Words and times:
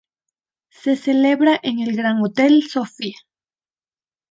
Se 0.71 0.95
celebra 0.95 1.59
en 1.61 1.79
el 1.79 1.95
Grand 1.95 2.25
Hotel 2.25 2.63
Sofía. 2.67 3.13